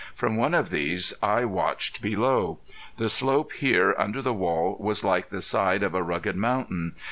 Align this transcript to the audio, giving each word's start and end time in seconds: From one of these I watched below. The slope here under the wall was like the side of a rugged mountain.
From 0.15 0.35
one 0.35 0.55
of 0.55 0.71
these 0.71 1.13
I 1.21 1.45
watched 1.45 2.01
below. 2.01 2.57
The 2.97 3.07
slope 3.07 3.53
here 3.53 3.93
under 3.99 4.23
the 4.23 4.33
wall 4.33 4.75
was 4.79 5.03
like 5.03 5.27
the 5.27 5.41
side 5.41 5.83
of 5.83 5.93
a 5.93 6.01
rugged 6.01 6.35
mountain. 6.35 6.95